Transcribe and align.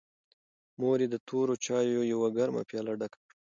مور 0.79 0.97
یې 1.03 1.07
د 1.11 1.15
تورو 1.27 1.53
چایو 1.65 2.09
یوه 2.13 2.27
ګرمه 2.37 2.61
پیاله 2.69 2.93
ډکه 2.99 3.17
کړه. 3.23 3.33